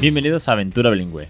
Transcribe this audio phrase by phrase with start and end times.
[0.00, 1.26] Bienvenidos a Aventura Bilingüe,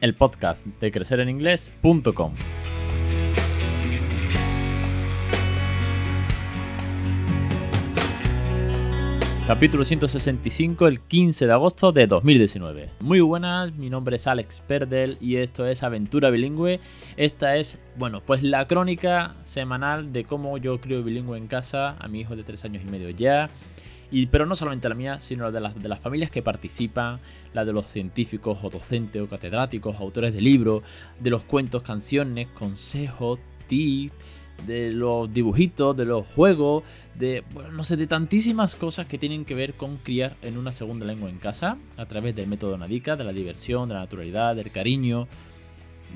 [0.00, 2.34] el podcast de crecereninglés.com.
[9.48, 12.90] Capítulo 165, el 15 de agosto de 2019.
[13.00, 16.78] Muy buenas, mi nombre es Alex Perdel y esto es Aventura Bilingüe.
[17.16, 22.06] Esta es, bueno, pues la crónica semanal de cómo yo crío bilingüe en casa a
[22.06, 23.50] mi hijo de 3 años y medio ya.
[24.12, 27.18] Y, pero no solamente la mía, sino la de las, de las familias que participan,
[27.54, 30.82] la de los científicos o docentes o catedráticos, autores de libros,
[31.18, 34.12] de los cuentos, canciones, consejos, tips
[34.66, 39.44] de los dibujitos, de los juegos, de, bueno, no sé, de tantísimas cosas que tienen
[39.44, 43.16] que ver con criar en una segunda lengua en casa, a través del método Nadica,
[43.16, 45.26] de la diversión, de la naturalidad, del cariño,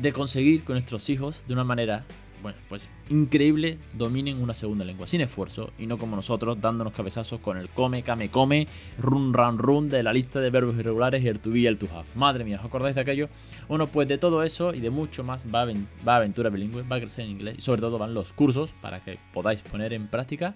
[0.00, 2.04] de conseguir con nuestros hijos de una manera
[2.46, 7.40] bueno, pues increíble dominen una segunda lengua sin esfuerzo y no como nosotros dándonos cabezazos
[7.40, 8.68] con el come, came, come,
[9.00, 11.76] run, run, run de la lista de verbos irregulares y el to be y el
[11.76, 12.06] to have.
[12.14, 13.28] Madre mía, ¿os acordáis de aquello?
[13.66, 15.66] Bueno, pues de todo eso y de mucho más va,
[16.06, 19.02] va Aventura Bilingüe, va a crecer en inglés y sobre todo van los cursos para
[19.02, 20.54] que podáis poner en práctica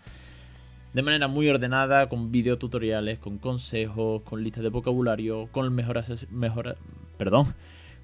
[0.93, 6.77] de manera muy ordenada, con videotutoriales, con consejos, con listas de vocabulario, con mejoras, mejoras,
[7.19, 7.53] perdón,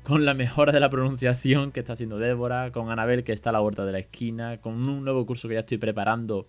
[0.07, 3.53] con la mejora de la pronunciación que está haciendo Débora, con Anabel que está a
[3.53, 6.47] la vuelta de la esquina, con un nuevo curso que ya estoy preparando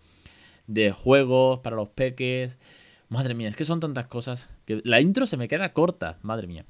[0.68, 2.60] de juegos para los peques.
[3.10, 6.46] Madre mía, es que son tantas cosas que la intro se me queda corta, madre
[6.46, 6.66] mía.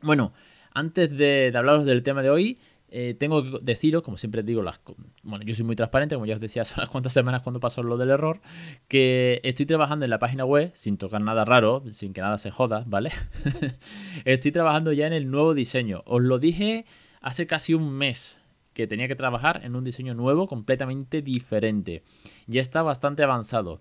[0.00, 0.32] Bueno,
[0.72, 2.58] antes de, de hablaros del tema de hoy,
[2.96, 4.80] eh, tengo que deciros, como siempre digo, las,
[5.24, 7.82] bueno, yo soy muy transparente, como ya os decía hace unas cuantas semanas cuando pasó
[7.82, 8.40] lo del error,
[8.86, 12.52] que estoy trabajando en la página web, sin tocar nada raro, sin que nada se
[12.52, 13.10] joda, ¿vale?
[14.24, 16.04] estoy trabajando ya en el nuevo diseño.
[16.06, 16.84] Os lo dije
[17.20, 18.38] hace casi un mes
[18.74, 22.04] que tenía que trabajar en un diseño nuevo, completamente diferente.
[22.46, 23.80] Ya está bastante avanzado.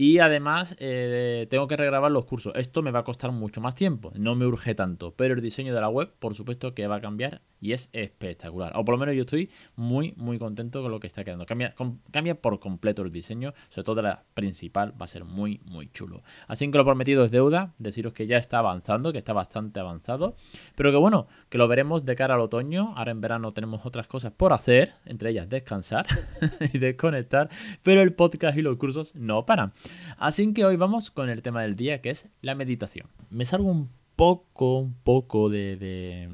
[0.00, 2.54] Y además eh, tengo que regrabar los cursos.
[2.56, 5.12] Esto me va a costar mucho más tiempo, no me urge tanto.
[5.14, 8.72] Pero el diseño de la web, por supuesto que va a cambiar y es espectacular.
[8.76, 11.44] O por lo menos yo estoy muy, muy contento con lo que está quedando.
[11.44, 11.74] Cambia,
[12.10, 16.22] cambia por completo el diseño, sobre todo la principal, va a ser muy, muy chulo.
[16.48, 20.34] Así que lo prometido es deuda, deciros que ya está avanzando, que está bastante avanzado.
[20.76, 22.94] Pero que bueno, que lo veremos de cara al otoño.
[22.96, 26.06] Ahora en verano tenemos otras cosas por hacer, entre ellas descansar
[26.72, 27.50] y desconectar.
[27.82, 29.74] Pero el podcast y los cursos no paran.
[30.16, 33.08] Así que hoy vamos con el tema del día, que es la meditación.
[33.30, 36.28] Me salgo un poco, un poco de, de,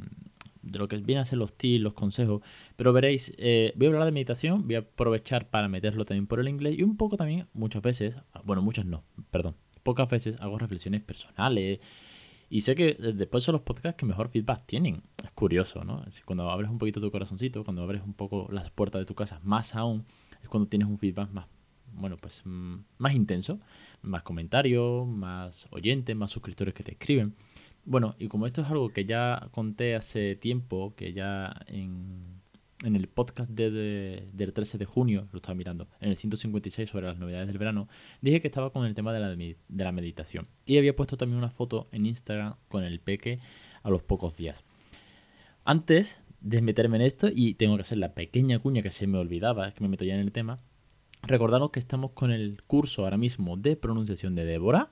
[0.78, 2.43] lo que vienen a ser los tips, los consejos,
[2.77, 6.41] pero veréis, eh, voy a hablar de meditación, voy a aprovechar para meterlo también por
[6.41, 10.59] el inglés y un poco también, muchas veces, bueno, muchas no, perdón, pocas veces hago
[10.59, 11.78] reflexiones personales.
[12.49, 15.03] Y sé que eh, después son los podcasts que mejor feedback tienen.
[15.22, 16.05] Es curioso, ¿no?
[16.25, 19.41] Cuando abres un poquito tu corazoncito, cuando abres un poco las puertas de tu casa,
[19.45, 20.05] más aún,
[20.43, 21.47] es cuando tienes un feedback más
[21.97, 23.61] bueno, pues mm, más intenso,
[24.03, 27.34] más comentarios, más oyentes, más suscriptores que te escriben.
[27.84, 32.41] Bueno, y como esto es algo que ya conté hace tiempo, que ya en,
[32.84, 37.07] en el podcast de, del 13 de junio, lo estaba mirando, en el 156 sobre
[37.07, 37.89] las novedades del verano,
[38.21, 40.47] dije que estaba con el tema de la, de la meditación.
[40.65, 43.39] Y había puesto también una foto en Instagram con el peque
[43.83, 44.65] a los pocos días.
[45.65, 49.19] Antes de meterme en esto, y tengo que hacer la pequeña cuña que se me
[49.19, 50.59] olvidaba, es que me meto ya en el tema,
[51.28, 54.91] Recordaros que estamos con el curso ahora mismo de pronunciación de Débora.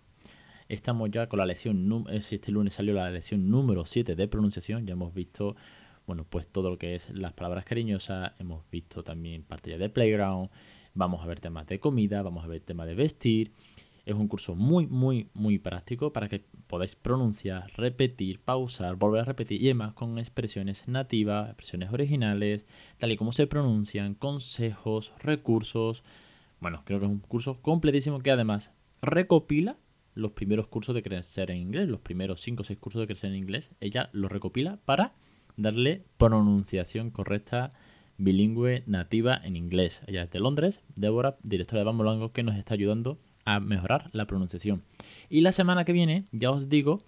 [0.69, 4.85] Estamos ya con la lección, eh, este lunes salió la lección número 7 de pronunciación,
[4.85, 5.55] ya hemos visto,
[6.09, 9.89] bueno, pues todo lo que es las palabras cariñosas, hemos visto también parte ya de
[9.89, 10.51] playground,
[10.93, 13.53] vamos a ver temas de comida, vamos a ver temas de vestir.
[14.05, 19.25] Es un curso muy, muy, muy práctico para que podáis pronunciar, repetir, pausar, volver a
[19.25, 22.67] repetir y además con expresiones nativas, expresiones originales,
[22.99, 26.03] tal y como se pronuncian, consejos, recursos,
[26.65, 28.71] bueno, creo que es un curso completísimo que además
[29.03, 29.77] recopila
[30.15, 33.29] los primeros cursos de crecer en inglés, los primeros 5 o 6 cursos de crecer
[33.33, 35.13] en inglés, ella los recopila para
[35.59, 37.75] darle pronunciación correcta
[38.17, 40.01] bilingüe nativa en inglés.
[40.07, 44.27] Ella es de Londres, Débora, directora de Bambolango, que nos está ayudando a mejorar la
[44.27, 44.85] pronunciación.
[45.29, 47.03] Y la semana que viene ya os digo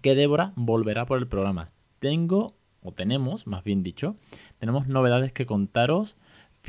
[0.00, 1.66] que Débora volverá por el programa.
[1.98, 4.16] Tengo, o tenemos, más bien dicho,
[4.58, 6.16] tenemos novedades que contaros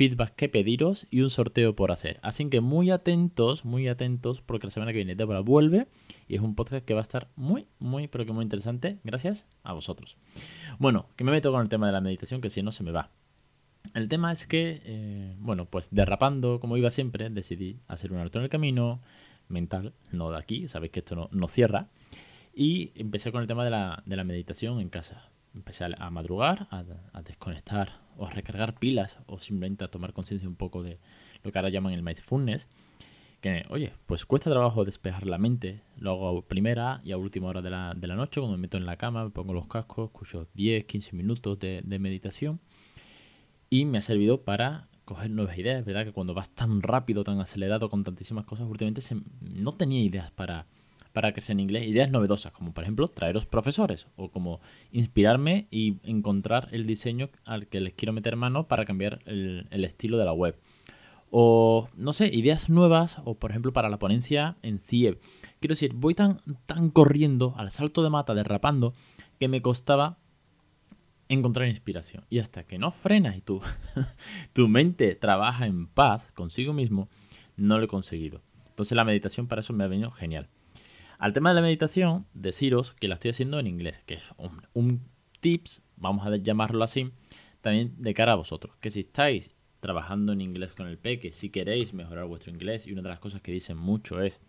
[0.00, 2.20] feedback que pediros y un sorteo por hacer.
[2.22, 5.88] Así que muy atentos, muy atentos, porque la semana que viene Débora vuelve
[6.26, 9.46] y es un podcast que va a estar muy, muy, pero que muy interesante, gracias
[9.62, 10.16] a vosotros.
[10.78, 12.92] Bueno, que me meto con el tema de la meditación, que si no se me
[12.92, 13.10] va.
[13.92, 18.38] El tema es que, eh, bueno, pues derrapando como iba siempre, decidí hacer un alto
[18.38, 19.02] en el camino
[19.48, 21.88] mental, no de aquí, sabéis que esto no, no cierra,
[22.54, 26.68] y empecé con el tema de la, de la meditación en casa empecé a, madrugar,
[26.70, 30.98] a, desconectar o a recargar pilas o simplemente a tomar conciencia un poco de
[31.42, 32.66] lo que ahora llaman el mindfulness,
[33.40, 35.82] que, oye, pues cuesta trabajo despejar la mente.
[35.96, 38.62] Lo hago a primera y a última hora de la, de la noche, cuando me
[38.62, 42.60] meto en la cama, me pongo los cascos, escucho 10, 15 minutos de, de meditación.
[43.70, 45.84] Y me ha servido para coger nuevas ideas.
[45.84, 49.00] Verdad que cuando vas tan rápido, tan acelerado, con tantísimas cosas, últimamente
[49.40, 50.66] no tenía ideas para,
[51.12, 54.60] para crecer en inglés, ideas novedosas, como por ejemplo traeros profesores, o como
[54.92, 60.18] inspirarme y encontrar el diseño al que les quiero meter mano para cambiar el, estilo
[60.18, 60.56] de la web
[61.32, 65.20] o no sé, ideas nuevas o por ejemplo para la ponencia en CIEB.
[65.60, 68.94] Quiero decir, voy tan, tan corriendo al salto de mata, derrapando,
[69.38, 70.18] que me costaba
[71.28, 72.24] encontrar inspiración.
[72.30, 73.60] Y hasta que no frenas y tu,
[74.52, 77.08] tu mente trabaja en paz consigo mismo,
[77.56, 78.42] no lo he conseguido.
[78.68, 80.48] Entonces la meditación para eso me ha venido genial.
[81.20, 84.62] Al tema de la meditación, deciros que la estoy haciendo en inglés, que es un,
[84.72, 85.02] un
[85.40, 87.10] tips, vamos a llamarlo así,
[87.60, 88.74] también de cara a vosotros.
[88.80, 89.50] Que si estáis
[89.80, 93.18] trabajando en inglés con el peque, si queréis mejorar vuestro inglés, y una de las
[93.18, 94.40] cosas que dicen mucho es,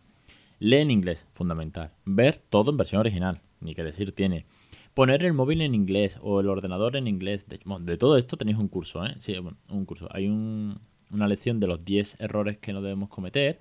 [0.59, 4.45] lee en inglés, fundamental, ver todo en versión original, ni que decir tiene,
[4.93, 8.69] poner el móvil en inglés o el ordenador en inglés, de, todo esto tenéis un
[8.69, 9.15] curso, ¿eh?
[9.19, 13.59] Sí, un curso, hay una lección de los 10 errores que no debemos cometer,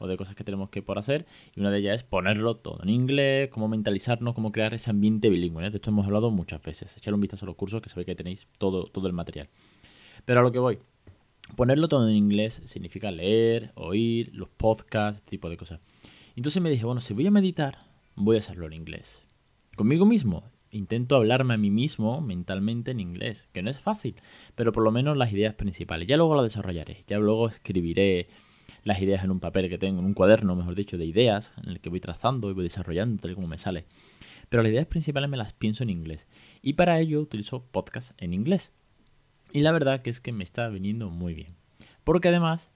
[0.00, 1.26] o de cosas que tenemos que por hacer.
[1.54, 5.28] Y una de ellas es ponerlo todo en inglés, cómo mentalizarnos, cómo crear ese ambiente
[5.28, 5.66] bilingüe.
[5.66, 5.70] ¿eh?
[5.70, 6.96] De esto hemos hablado muchas veces.
[6.96, 9.48] Echar un vistazo a los cursos que ve que tenéis todo, todo el material.
[10.24, 10.78] Pero a lo que voy.
[11.54, 15.80] Ponerlo todo en inglés significa leer, oír, los podcasts, tipo de cosas.
[16.34, 17.78] Entonces me dije, bueno, si voy a meditar,
[18.16, 19.22] voy a hacerlo en inglés.
[19.76, 20.44] Conmigo mismo.
[20.72, 24.14] Intento hablarme a mí mismo mentalmente en inglés, que no es fácil,
[24.54, 26.06] pero por lo menos las ideas principales.
[26.06, 28.28] Ya luego lo desarrollaré, ya luego escribiré
[28.84, 31.70] las ideas en un papel que tengo, en un cuaderno, mejor dicho, de ideas, en
[31.70, 33.84] el que voy trazando y voy desarrollando tal como me sale.
[34.48, 36.26] Pero las ideas principales me las pienso en inglés.
[36.62, 38.72] Y para ello utilizo podcast en inglés.
[39.52, 41.54] Y la verdad que es que me está viniendo muy bien.
[42.04, 42.70] Porque además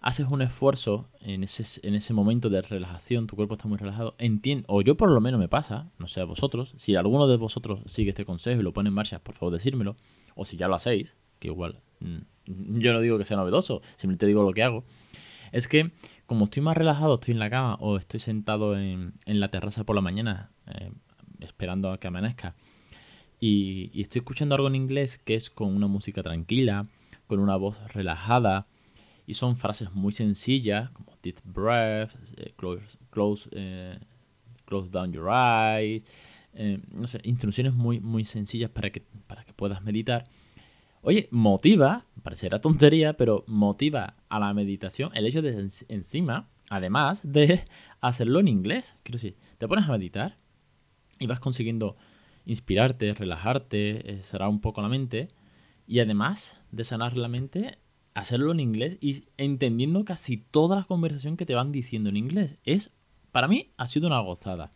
[0.00, 4.14] haces un esfuerzo en ese, en ese momento de relajación, tu cuerpo está muy relajado,
[4.18, 7.36] entiendo, o yo por lo menos me pasa, no sé a vosotros, si alguno de
[7.36, 9.96] vosotros sigue este consejo y lo pone en marcha, por favor decírmelo,
[10.34, 12.18] o si ya lo hacéis, que igual mm,
[12.78, 14.84] yo no digo que sea novedoso, simplemente digo lo que hago,
[15.52, 15.90] es que
[16.26, 19.84] como estoy más relajado, estoy en la cama o estoy sentado en, en la terraza
[19.84, 20.92] por la mañana eh,
[21.40, 22.54] esperando a que amanezca,
[23.40, 26.86] y, estoy escuchando algo en inglés que es con una música tranquila,
[27.26, 28.66] con una voz relajada
[29.26, 33.98] y son frases muy sencillas como deep breath, eh, close, close, eh,
[34.66, 36.04] close, down your eyes,
[36.92, 40.28] no sé, instrucciones muy, muy sencillas para que, para que puedas meditar.
[41.02, 47.64] Oye, motiva, parecerá tontería, pero motiva a la meditación el hecho de encima, además de
[48.00, 48.94] hacerlo en inglés.
[49.02, 50.36] Quiero decir, te pones a meditar
[51.18, 51.96] y vas consiguiendo
[52.44, 55.28] inspirarte, relajarte, eh, un poco la mente
[55.86, 57.78] y además de sanar la mente,
[58.14, 62.58] hacerlo en inglés y entendiendo casi toda la conversación que te van diciendo en inglés.
[62.64, 62.90] Es,
[63.32, 64.70] para mí, ha sido una gozada.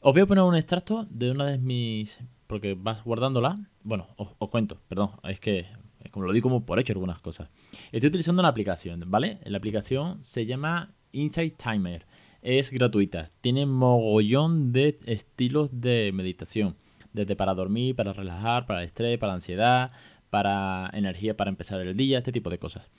[0.00, 2.18] Os voy a poner un extracto de una de mis...
[2.52, 3.58] porque vas guardándola.
[3.82, 5.66] Bueno, os, cuento, perdón, es que
[6.10, 7.48] como lo digo como por hecho algunas cosas.
[7.92, 9.38] Estoy utilizando una aplicación, ¿vale?
[9.44, 12.04] La aplicación se llama Insight Timer
[12.42, 13.30] es gratuita.
[13.40, 16.76] Tiene mogollón de estilos de meditación.
[17.14, 19.92] Desde para dormir, para relajar, para estrés, para ansiedad,
[20.28, 22.90] para energía para empezar el día, este tipo de cosas.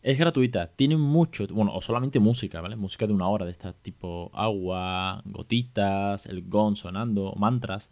[0.00, 2.76] Es gratuita, tiene mucho, bueno, o solamente música, ¿vale?
[2.76, 7.90] Música de una hora de este tipo agua, gotitas, el gong sonando, mantras.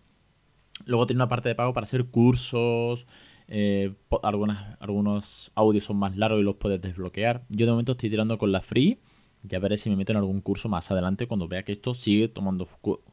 [0.84, 3.06] Luego tiene una parte de pago para hacer cursos,
[3.48, 7.44] eh, algunos audios son más largos y los puedes desbloquear.
[7.48, 8.98] Yo de momento estoy tirando con la free
[9.46, 12.28] ya veré si me meto en algún curso más adelante cuando vea que esto sigue
[12.28, 12.66] tomando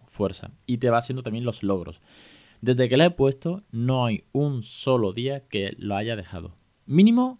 [0.07, 0.51] fuerza.
[0.65, 2.01] Y te va haciendo también los logros.
[2.61, 6.55] Desde que la he puesto, no hay un solo día que lo haya dejado.
[6.85, 7.39] Mínimo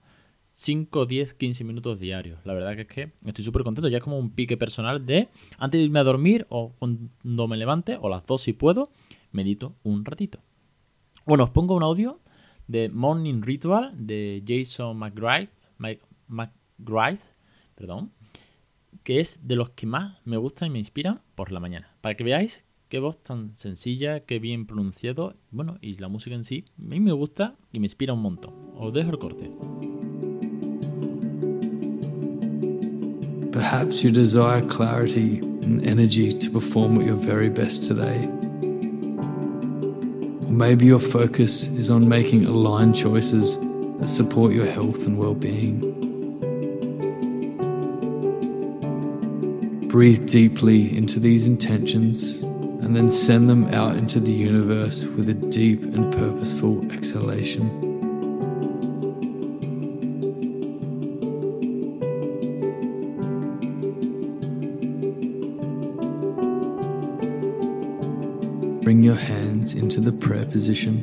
[0.53, 2.39] 5, 10, 15 minutos diarios.
[2.45, 3.87] La verdad que es que estoy súper contento.
[3.87, 7.57] Ya es como un pique personal de antes de irme a dormir o cuando me
[7.57, 8.91] levante, o las dos si puedo,
[9.33, 10.39] medito un ratito.
[11.25, 12.19] Bueno, os pongo un audio
[12.67, 15.49] de Morning Ritual de Jason McGrath,
[16.27, 17.33] McGrath
[17.75, 18.11] perdón,
[19.03, 21.91] que es de los que más me gustan y me inspiran por la mañana.
[22.01, 25.35] Para que veáis qué voz tan sencilla, qué bien pronunciado.
[25.51, 28.53] Bueno, y la música en sí, a mí me gusta y me inspira un montón.
[28.75, 29.51] Os dejo el corte.
[33.51, 38.27] Perhaps you desire clarity and energy to perform at your very best today.
[40.53, 43.57] Maybe your focus is on making aligned choices
[43.99, 45.79] that support your health and well being.
[49.87, 55.33] Breathe deeply into these intentions and then send them out into the universe with a
[55.33, 57.67] deep and purposeful exhalation.
[68.81, 69.52] Bring your hands
[69.83, 70.95] into the prayer position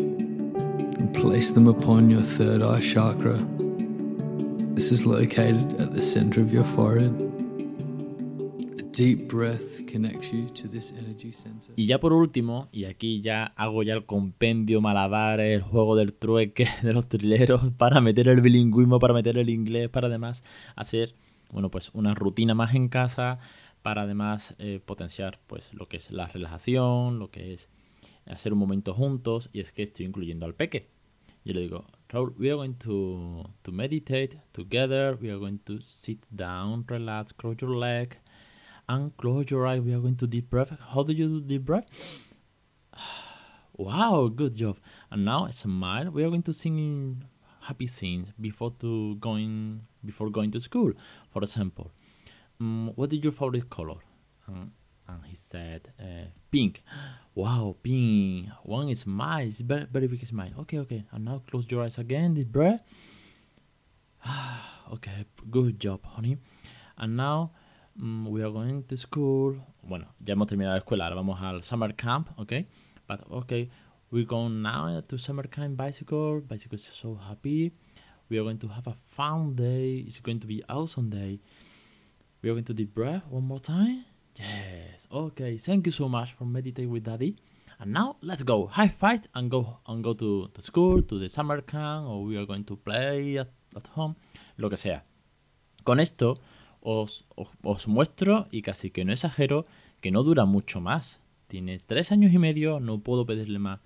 [0.99, 3.37] and place them upon your third eye chakra.
[4.75, 7.13] This is located at the center of your forehead.
[11.77, 16.13] Y ya por último, y aquí ya hago ya el compendio malabar, el juego del
[16.13, 20.43] trueque de los trileros para meter el bilingüismo, para meter el inglés, para además
[20.75, 21.15] hacer,
[21.51, 23.39] bueno, pues una rutina más en casa,
[23.83, 27.69] para además eh, potenciar pues lo que es la relajación, lo que es
[28.31, 30.89] hacer un momento juntos, y es que estoy incluyendo al peque.
[31.45, 35.81] Yo le digo, Raúl, we are going to, to meditate together, we are going to
[35.81, 38.19] sit down, relax, close your leg,
[38.89, 40.71] and close your eye, we are going to deep breath.
[40.93, 41.87] How do you do deep breath?
[43.77, 44.77] wow, good job.
[45.11, 47.25] And now smile, we are going to sing
[47.61, 50.93] happy scenes before to going before going to school.
[51.33, 51.91] For example,
[52.61, 53.99] mm, what is your favorite color?
[54.47, 54.73] And,
[55.11, 56.83] and he said, uh, pink.
[57.35, 58.49] Wow, pink.
[58.63, 59.47] One is smile.
[59.47, 60.53] It's very, very big smile.
[60.61, 61.05] Okay, okay.
[61.13, 62.35] And now close your eyes again.
[62.35, 62.83] Deep breath.
[64.93, 66.39] okay, good job, honey.
[66.99, 67.53] And now
[68.01, 69.57] mm, we are going to school.
[69.83, 71.05] Bueno, ya hemos terminado la escuela.
[71.05, 72.67] Ahora vamos al summer camp, okay?
[73.07, 73.71] But okay,
[74.11, 76.41] we're going now to summer camp bicycle.
[76.41, 77.73] Bicycle is so happy.
[78.29, 80.05] We are going to have a fun day.
[80.07, 81.41] It's going to be awesome day.
[82.43, 84.05] We are going to deep breath one more time.
[84.39, 85.07] Yes.
[85.11, 85.59] Okay.
[85.59, 87.37] Thank you so much for meditating with Daddy.
[87.79, 88.67] And now let's go.
[88.67, 92.37] High five and go and go to, to school, to the summer camp, or we
[92.37, 94.17] are going to play at, at home.
[94.57, 95.05] Lo que sea.
[95.85, 96.39] Con esto
[96.83, 99.65] os, os, os muestro, y casi que no exagero,
[100.01, 101.21] que no dura mucho más.
[101.49, 103.81] Tiene tres años y medio, no puedo pedirle más.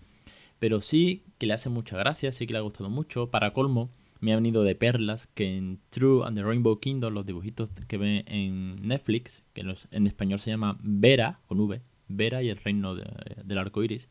[0.58, 3.30] Pero sí que le hace mucha gracia, sí que le ha gustado mucho.
[3.30, 3.90] Para colmo,
[4.25, 7.99] me ha venido de perlas que en True and the Rainbow Kingdom, los dibujitos que
[7.99, 12.95] ve en Netflix, que en, español se llama Vera, con V, Vera y el reino
[12.95, 13.04] de-
[13.45, 14.09] del arco iris.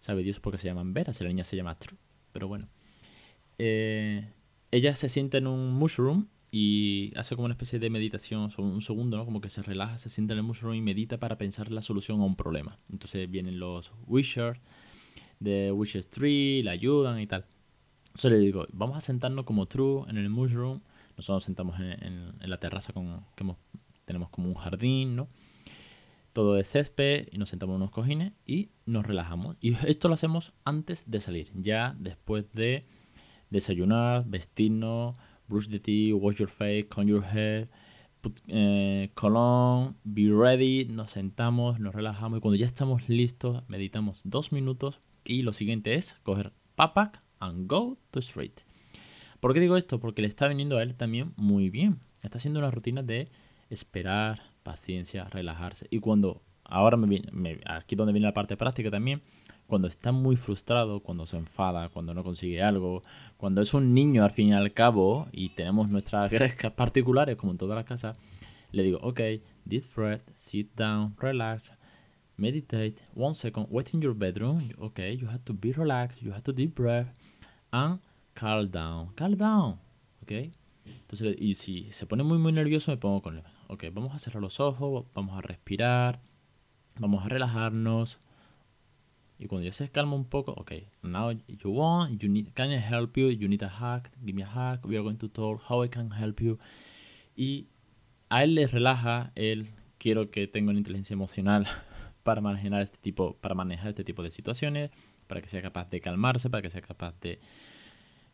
[0.00, 1.96] Sabe Dios por qué se llaman Vera, si la niña se llama True.
[2.32, 2.68] Pero bueno.
[3.58, 4.28] Eh,
[4.72, 9.16] ella se sienta en un mushroom y hace como una especie de meditación, un segundo,
[9.16, 9.24] ¿no?
[9.24, 12.20] Como que se relaja, se sienta en el mushroom y medita para pensar la solución
[12.20, 12.80] a un problema.
[12.90, 14.58] Entonces vienen los wishers
[15.38, 17.46] de Wishes Tree, la ayudan y tal.
[18.14, 20.80] Entonces le digo, vamos a sentarnos como True en el mushroom.
[21.16, 23.56] Nosotros nos sentamos en, la terraza con, que hemos-
[24.04, 25.28] tenemos como un jardín, ¿no?
[26.32, 29.56] Todo de césped y nos sentamos en unos cojines y nos relajamos.
[29.60, 32.86] Y esto lo hacemos antes de salir, ya después de
[33.50, 35.16] desayunar, vestirnos,
[35.48, 37.68] brush the teeth, wash your face, comb your hair,
[38.20, 44.20] put eh, cologne, be ready, nos sentamos, nos relajamos y cuando ya estamos listos meditamos
[44.22, 48.60] dos minutos y lo siguiente es coger papak and go to street.
[49.40, 50.00] ¿Por qué digo esto?
[50.00, 52.00] Porque le está viniendo a él también muy bien.
[52.22, 53.28] Está haciendo una rutina de
[53.68, 55.86] esperar, paciencia, relajarse.
[55.90, 59.22] Y cuando, ahora me viene, aquí donde viene la parte práctica también,
[59.66, 63.02] cuando está muy frustrado, cuando se enfada, cuando no consigue algo,
[63.36, 67.52] cuando es un niño al fin y al cabo y tenemos nuestras grescas particulares como
[67.52, 68.14] en toda la casa,
[68.72, 69.20] le digo, ok,
[69.64, 71.70] deep breath, sit down, relax,
[72.36, 76.42] meditate, one second, wait in your bedroom, ok, you have to be relaxed, you have
[76.42, 77.08] to deep breath,
[77.74, 78.00] and
[78.34, 79.78] calm down, calm down,
[80.22, 80.32] ok.
[80.86, 84.42] Entonces, y si se pone muy muy nervioso me pongo con ok, vamos a cerrar
[84.42, 86.20] los ojos, vamos a respirar,
[86.98, 88.18] vamos a relajarnos,
[89.38, 92.78] y cuando ya se calma un poco, ok, now you want, you need, can I
[92.78, 93.30] help you?
[93.30, 95.88] You need a hug, give me a hug, we are going to talk, how I
[95.88, 96.58] can help you.
[97.36, 97.66] Y
[98.28, 101.66] a él le relaja, él quiero que tenga una inteligencia emocional
[102.22, 104.90] para manejar este tipo, para manejar este tipo de situaciones,
[105.34, 107.40] para que sea capaz de calmarse, para que sea capaz de,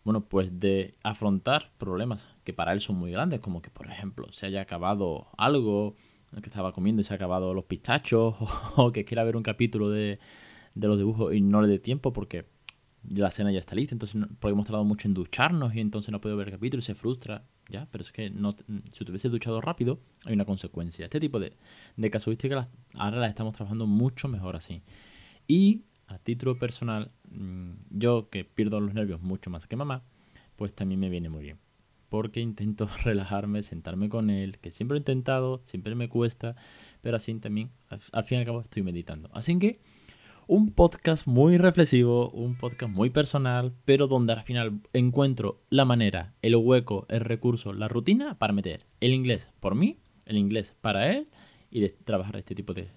[0.04, 4.30] bueno, pues de afrontar problemas que para él son muy grandes, como que por ejemplo
[4.32, 5.96] se haya acabado algo
[6.42, 8.34] que estaba comiendo y se ha acabado los pistachos,
[8.76, 10.18] o que quiera ver un capítulo de,
[10.74, 12.44] de los dibujos y no le dé tiempo porque
[13.08, 16.20] la cena ya está lista, entonces porque hemos tardado mucho en ducharnos y entonces no
[16.20, 18.54] puedo ver el capítulo y se frustra, ya, pero es que no,
[18.90, 21.06] si te hubiese duchado rápido hay una consecuencia.
[21.06, 21.56] Este tipo de,
[21.96, 24.82] de casuísticas ahora las estamos trabajando mucho mejor así.
[25.48, 30.02] Y a título personal, mm, yo que pierdo los nervios mucho más que mamá,
[30.56, 31.58] pues también me viene muy bien.
[32.08, 36.56] Porque intento relajarme, sentarme con él, que siempre he intentado, siempre me cuesta,
[37.02, 39.30] pero así también, al, fin y al cabo, estoy meditando.
[39.32, 39.80] Así que
[40.46, 46.34] un podcast muy reflexivo, un podcast muy personal, pero donde al final encuentro la manera,
[46.42, 51.10] el hueco, el recurso, la rutina para meter el inglés por mí, el inglés para
[51.10, 51.28] él
[51.70, 52.88] y de trabajar este tipo de,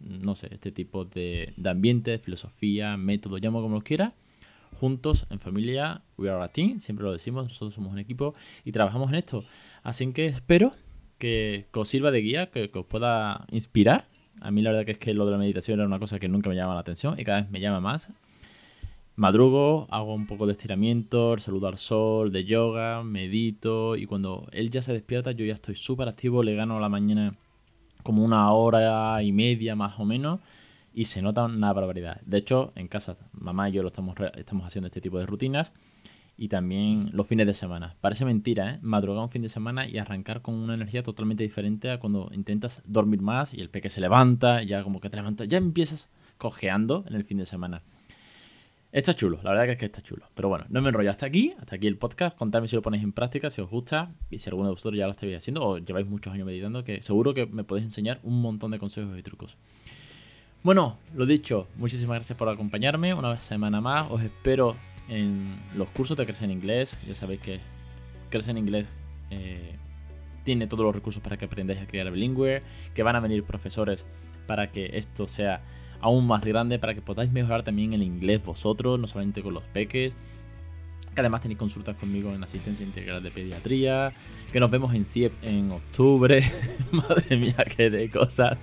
[0.00, 4.14] no sé, este tipo de, de ambiente, filosofía, método, llamo como lo quiera,
[4.74, 8.34] juntos en familia, we are a team, siempre lo decimos, nosotros somos un equipo
[8.64, 9.44] y trabajamos en esto.
[9.82, 10.72] Así que espero
[11.18, 14.08] que, os sirva de guía, que, que os pueda inspirar
[14.40, 16.28] A mí la verdad que es que lo de la meditación era una cosa que
[16.28, 18.08] nunca me llamaba la atención y cada vez me llama más.
[19.16, 24.70] Madrugo, hago un poco de estiramiento, saludo al sol, de yoga, medito y cuando él
[24.70, 27.36] ya se despierta yo ya estoy súper activo, le gano la mañana
[28.04, 30.38] como una hora y media más o menos
[30.94, 32.20] y se nota una barbaridad.
[32.24, 35.72] De hecho, en casa, mamá y yo lo estamos, estamos haciendo este tipo de rutinas
[36.36, 37.96] y también los fines de semana.
[38.00, 38.78] Parece mentira, ¿eh?
[38.82, 42.82] Madrugar un fin de semana y arrancar con una energía totalmente diferente a cuando intentas
[42.86, 46.08] dormir más y el peque se levanta, ya como que te levantas, ya empiezas
[46.38, 47.82] cojeando en el fin de semana.
[48.94, 50.28] Está chulo, la verdad que es que está chulo.
[50.36, 52.36] Pero bueno, no me enrollo hasta aquí, hasta aquí el podcast.
[52.36, 55.06] Contadme si lo ponéis en práctica, si os gusta y si alguno de vosotros ya
[55.06, 58.40] lo estáis haciendo o lleváis muchos años meditando, que seguro que me podéis enseñar un
[58.40, 59.56] montón de consejos y trucos.
[60.62, 64.08] Bueno, lo dicho, muchísimas gracias por acompañarme una semana más.
[64.12, 64.76] Os espero
[65.08, 66.96] en los cursos de Crecer en Inglés.
[67.04, 67.58] Ya sabéis que
[68.30, 68.92] Crecer en Inglés
[69.30, 69.74] eh,
[70.44, 72.62] tiene todos los recursos para que aprendáis a crear bilingüe,
[72.94, 74.06] que van a venir profesores
[74.46, 75.62] para que esto sea
[76.00, 79.62] aún más grande, para que podáis mejorar también el inglés vosotros, no solamente con los
[79.64, 80.12] peques
[81.14, 84.12] que además tenéis consultas conmigo en asistencia integral de pediatría,
[84.52, 86.42] que nos vemos en CIEP en octubre.
[86.90, 88.58] Madre mía, qué de cosas.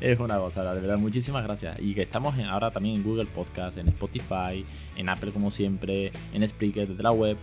[0.00, 0.98] Es una gozada, de verdad.
[0.98, 1.78] Muchísimas gracias.
[1.80, 4.64] Y que estamos ahora también en Google Podcast, en Spotify,
[4.96, 7.36] en Apple como siempre, en Spreaker desde la web.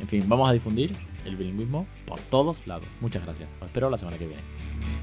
[0.00, 0.92] En fin, vamos a difundir
[1.24, 2.86] el bilingüismo por todos lados.
[3.00, 3.48] Muchas gracias.
[3.60, 4.97] Os espero la semana que viene.